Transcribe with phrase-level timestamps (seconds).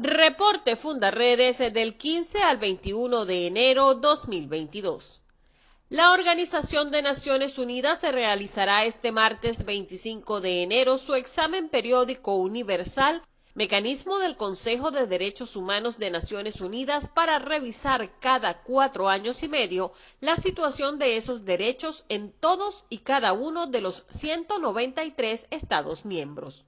[0.00, 5.22] Reporte Fundaredes del 15 al 21 de enero 2022.
[5.88, 12.36] La Organización de Naciones Unidas se realizará este martes 25 de enero su examen periódico
[12.36, 13.24] universal,
[13.54, 19.48] mecanismo del Consejo de Derechos Humanos de Naciones Unidas para revisar cada cuatro años y
[19.48, 26.04] medio la situación de esos derechos en todos y cada uno de los 193 Estados
[26.04, 26.66] miembros.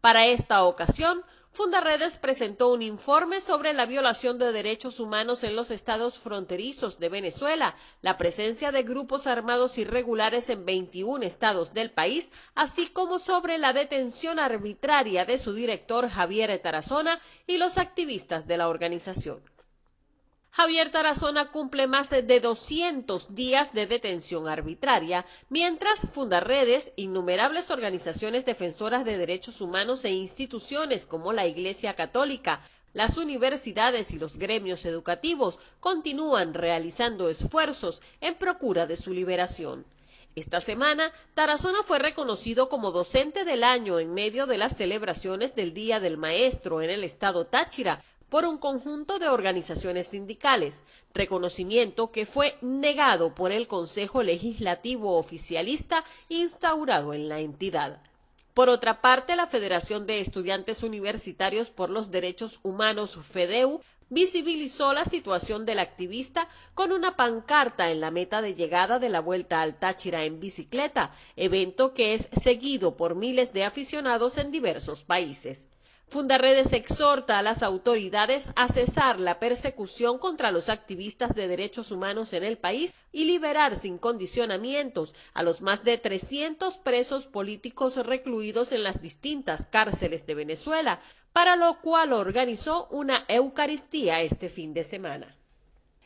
[0.00, 1.22] Para esta ocasión,
[1.54, 7.10] Fundaredes presentó un informe sobre la violación de derechos humanos en los estados fronterizos de
[7.10, 13.58] Venezuela, la presencia de grupos armados irregulares en 21 estados del país, así como sobre
[13.58, 19.42] la detención arbitraria de su director Javier Tarazona y los activistas de la organización.
[20.54, 29.06] Javier Tarazona cumple más de 200 días de detención arbitraria, mientras Fundaredes, innumerables organizaciones defensoras
[29.06, 32.60] de derechos humanos e instituciones como la Iglesia Católica,
[32.92, 39.86] las universidades y los gremios educativos continúan realizando esfuerzos en procura de su liberación.
[40.34, 45.72] Esta semana, Tarazona fue reconocido como docente del año en medio de las celebraciones del
[45.72, 52.24] Día del Maestro en el estado Táchira, por un conjunto de organizaciones sindicales, reconocimiento que
[52.24, 58.00] fue negado por el Consejo Legislativo Oficialista instaurado en la entidad.
[58.54, 65.04] Por otra parte, la Federación de Estudiantes Universitarios por los Derechos Humanos, FEDEU, visibilizó la
[65.04, 69.78] situación del activista con una pancarta en la meta de llegada de la Vuelta al
[69.78, 75.68] Táchira en bicicleta, evento que es seguido por miles de aficionados en diversos países.
[76.12, 82.34] Fundaredes exhorta a las autoridades a cesar la persecución contra los activistas de derechos humanos
[82.34, 88.72] en el país y liberar sin condicionamientos a los más de 300 presos políticos recluidos
[88.72, 91.00] en las distintas cárceles de Venezuela,
[91.32, 95.34] para lo cual organizó una Eucaristía este fin de semana.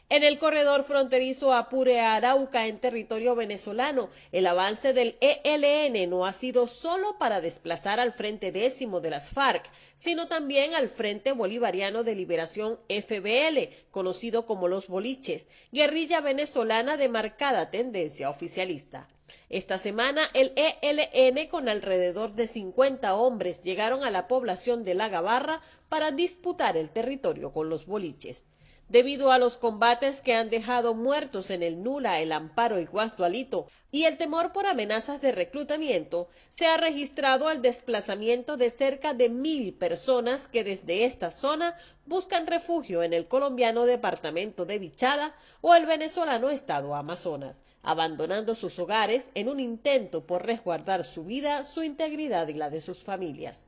[0.08, 6.68] En el corredor fronterizo Apure-Arauca en territorio venezolano, el avance del ELN no ha sido
[6.68, 12.14] solo para desplazar al Frente Décimo de las FARC, sino también al Frente Bolivariano de
[12.14, 19.08] Liberación FBL, conocido como los Boliches, guerrilla venezolana de marcada tendencia oficialista.
[19.48, 25.08] Esta semana el ELN con alrededor de 50 hombres llegaron a la población de La
[25.08, 28.44] Gabarra para disputar el territorio con los boliches.
[28.88, 33.66] Debido a los combates que han dejado muertos en el Nula, el Amparo y Guasdualito
[33.90, 39.28] y el temor por amenazas de reclutamiento, se ha registrado el desplazamiento de cerca de
[39.28, 45.74] mil personas que desde esta zona buscan refugio en el colombiano departamento de Vichada o
[45.74, 51.82] el venezolano estado Amazonas, abandonando sus hogares en un intento por resguardar su vida, su
[51.82, 53.66] integridad y la de sus familias.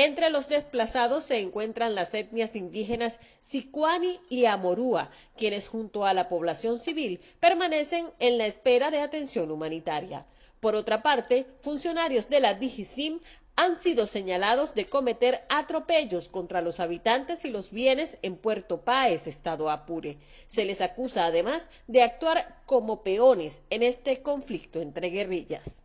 [0.00, 6.28] Entre los desplazados se encuentran las etnias indígenas Sicuani y Amorúa, quienes junto a la
[6.28, 10.24] población civil permanecen en la espera de atención humanitaria.
[10.60, 13.18] Por otra parte, funcionarios de la DIGISIM
[13.56, 19.26] han sido señalados de cometer atropellos contra los habitantes y los bienes en Puerto Páez,
[19.26, 20.16] estado Apure.
[20.46, 25.82] Se les acusa además de actuar como peones en este conflicto entre guerrillas.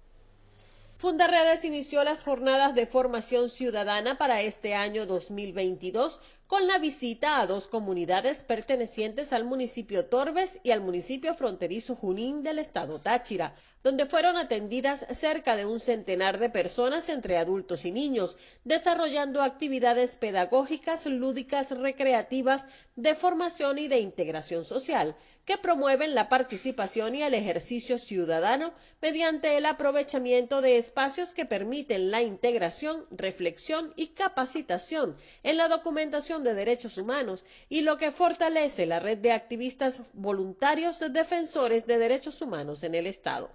[1.04, 7.48] Fundaredes inició las jornadas de formación ciudadana para este año 2022 con la visita a
[7.48, 14.06] dos comunidades pertenecientes al municipio Torbes y al municipio fronterizo Junín del estado Táchira, donde
[14.06, 21.06] fueron atendidas cerca de un centenar de personas entre adultos y niños, desarrollando actividades pedagógicas,
[21.06, 22.66] lúdicas, recreativas,
[22.96, 29.58] de formación y de integración social, que promueven la participación y el ejercicio ciudadano mediante
[29.58, 36.56] el aprovechamiento de espacios que permiten la integración, reflexión y capacitación en la documentación de
[36.56, 42.84] derechos humanos y lo que fortalece la red de activistas voluntarios defensores de derechos humanos
[42.84, 43.52] en el Estado.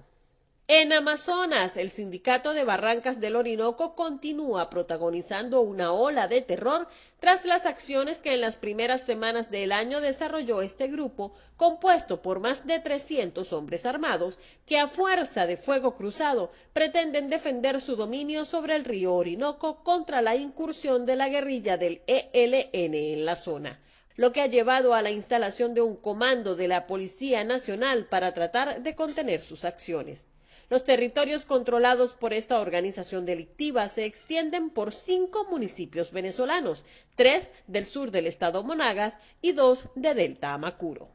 [0.71, 6.87] En Amazonas, el sindicato de Barrancas del Orinoco continúa protagonizando una ola de terror
[7.21, 12.41] tras las acciones que en las primeras semanas del año desarrolló este grupo, compuesto por
[12.41, 18.45] más de 300 hombres armados, que a fuerza de fuego cruzado pretenden defender su dominio
[18.45, 23.81] sobre el río Orinoco contra la incursión de la guerrilla del ELN en la zona
[24.17, 28.35] lo que ha llevado a la instalación de un comando de la Policía Nacional para
[28.35, 30.27] tratar de contener sus acciones.
[30.71, 36.85] Los territorios controlados por esta organización delictiva se extienden por cinco municipios venezolanos,
[37.15, 41.09] tres del sur del estado Monagas y dos de Delta Amacuro.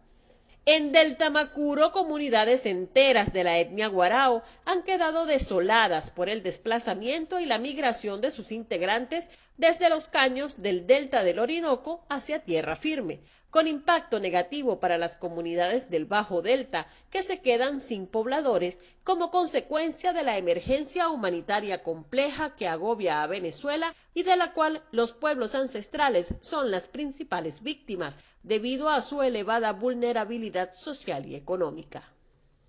[0.65, 7.39] En Delta Amacuro, comunidades enteras de la etnia guarao han quedado desoladas por el desplazamiento
[7.39, 9.27] y la migración de sus integrantes
[9.57, 13.19] desde los caños del delta del Orinoco hacia tierra firme,
[13.53, 19.29] con impacto negativo para las comunidades del Bajo Delta, que se quedan sin pobladores como
[19.29, 25.11] consecuencia de la emergencia humanitaria compleja que agobia a Venezuela y de la cual los
[25.11, 32.01] pueblos ancestrales son las principales víctimas, debido a su elevada vulnerabilidad social y económica.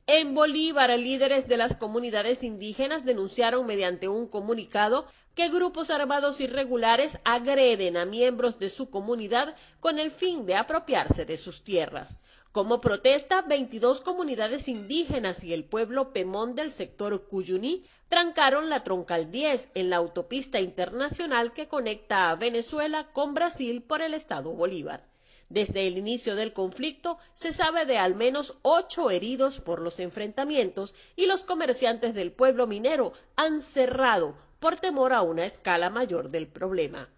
[0.06, 7.18] En Bolívar, líderes de las comunidades indígenas denunciaron mediante un comunicado que grupos armados irregulares
[7.24, 12.16] agreden a miembros de su comunidad con el fin de apropiarse de sus tierras.
[12.52, 19.32] Como protesta, 22 comunidades indígenas y el pueblo Pemón del sector Cuyuní trancaron la Troncal
[19.32, 25.04] 10 en la autopista internacional que conecta a Venezuela con Brasil por el estado Bolívar.
[25.48, 30.94] Desde el inicio del conflicto se sabe de al menos ocho heridos por los enfrentamientos
[31.16, 36.46] y los comerciantes del pueblo minero han cerrado por temor a una escala mayor del
[36.46, 37.08] problema.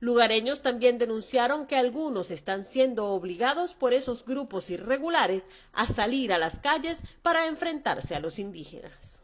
[0.00, 6.38] Lugareños también denunciaron que algunos están siendo obligados por esos grupos irregulares a salir a
[6.38, 9.20] las calles para enfrentarse a los indígenas.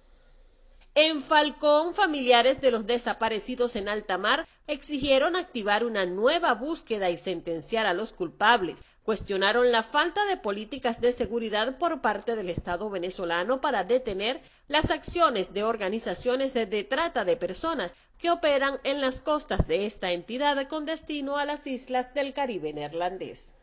[0.95, 7.19] En Falcón, familiares de los desaparecidos en alta mar exigieron activar una nueva búsqueda y
[7.19, 12.91] sentenciar a los culpables, cuestionaron la falta de políticas de seguridad por parte del Estado
[12.91, 19.21] venezolano para detener las acciones de organizaciones de, trata de personas que operan en las
[19.21, 23.56] costas de esta entidad con destino a las islas del Caribe neerlandés.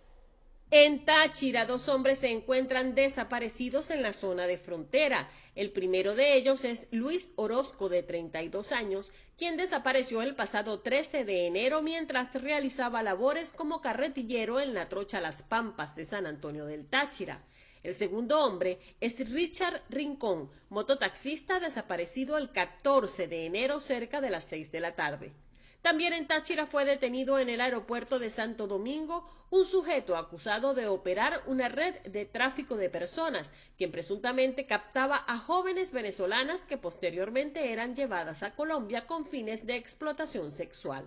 [0.75, 5.29] En Táchira, dos hombres se encuentran desaparecidos en la zona de frontera.
[5.53, 11.25] El primero de ellos es Luis Orozco, de 32 años, quien desapareció el pasado 13
[11.25, 16.65] de enero mientras realizaba labores como carretillero en la trocha Las Pampas de San Antonio
[16.65, 17.45] del Táchira.
[17.83, 24.45] El segundo hombre es Richard Rincón, mototaxista desaparecido el 14 de enero cerca de las
[24.45, 25.33] 6 de la tarde.
[25.83, 30.87] También en Táchira fue detenido en el aeropuerto de Santo Domingo un sujeto acusado de
[30.87, 37.73] operar una red de tráfico de personas, quien presuntamente captaba a jóvenes venezolanas que posteriormente
[37.73, 41.05] eran llevadas a Colombia con fines de explotación sexual.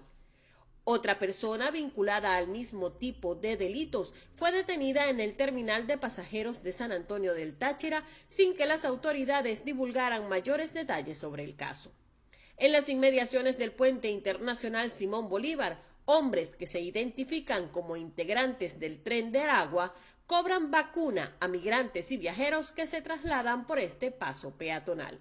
[0.85, 6.63] Otra persona vinculada al mismo tipo de delitos fue detenida en el terminal de pasajeros
[6.63, 11.91] de San Antonio del Táchira sin que las autoridades divulgaran mayores detalles sobre el caso.
[12.59, 19.03] En las inmediaciones del puente internacional Simón Bolívar, hombres que se identifican como integrantes del
[19.03, 19.93] tren de agua
[20.27, 25.21] cobran vacuna a migrantes y viajeros que se trasladan por este paso peatonal.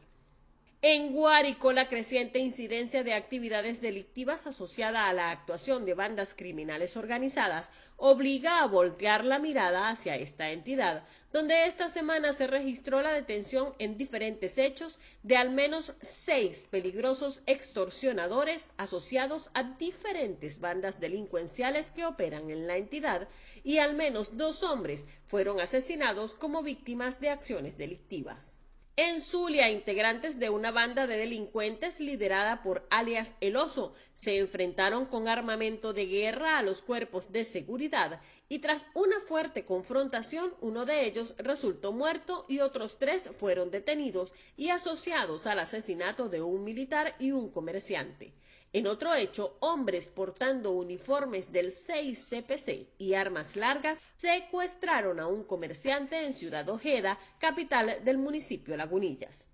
[0.88, 6.96] En Guárico, la creciente incidencia de actividades delictivas asociada a la actuación de bandas criminales
[6.96, 11.04] organizadas obliga a voltear la mirada hacia esta entidad,
[11.34, 17.42] donde esta semana se registró la detención en diferentes hechos de al menos seis peligrosos
[17.48, 23.28] extorsionadores asociados a diferentes bandas delincuenciales que operan en la entidad
[23.64, 28.55] y al menos dos hombres fueron asesinados como víctimas de acciones delictivas.
[28.98, 35.06] En Zulia, integrantes de una banda de delincuentes liderada por alias El Oso se enfrentaron
[35.06, 40.86] con armamento de guerra a los cuerpos de seguridad y tras una fuerte confrontación uno
[40.86, 46.64] de ellos resultó muerto y otros tres fueron detenidos y asociados al asesinato de un
[46.64, 48.34] militar y un comerciante.
[48.76, 55.46] En otro hecho, hombres portando uniformes del 6 CPC y armas largas secuestraron a un
[55.46, 59.48] comerciante en Ciudad Ojeda, capital del municipio Lagunillas.